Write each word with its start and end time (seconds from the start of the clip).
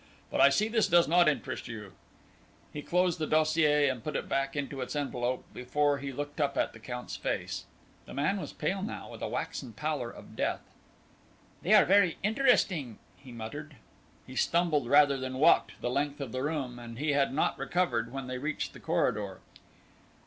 But 0.31 0.41
I 0.41 0.49
see 0.49 0.67
this 0.67 0.87
does 0.87 1.07
not 1.07 1.29
interest 1.29 1.67
you." 1.67 1.91
He 2.73 2.81
closed 2.81 3.19
the 3.19 3.27
dossier 3.27 3.87
and 3.87 4.03
put 4.03 4.15
it 4.15 4.27
back 4.27 4.55
into 4.55 4.81
its 4.81 4.95
envelope, 4.95 5.45
before 5.53 5.99
he 5.99 6.11
looked 6.11 6.41
up 6.41 6.57
at 6.57 6.73
the 6.73 6.79
Count's 6.79 7.15
face. 7.15 7.65
The 8.07 8.13
man 8.15 8.41
was 8.41 8.51
pale 8.51 8.81
now, 8.81 9.11
with 9.11 9.21
a 9.21 9.27
waxen 9.27 9.73
pallor 9.73 10.09
of 10.09 10.35
death. 10.35 10.61
"They 11.61 11.75
are 11.75 11.85
very 11.85 12.17
interesting," 12.23 12.97
he 13.15 13.31
muttered. 13.31 13.75
He 14.25 14.35
stumbled 14.35 14.87
rather 14.87 15.17
than 15.17 15.37
walked 15.37 15.73
the 15.81 15.91
length 15.91 16.19
of 16.19 16.31
the 16.31 16.41
room, 16.41 16.79
and 16.79 16.97
he 16.97 17.11
had 17.11 17.31
not 17.31 17.59
recovered 17.59 18.11
when 18.11 18.25
they 18.25 18.39
reached 18.39 18.73
the 18.73 18.79
corridor. 18.79 19.39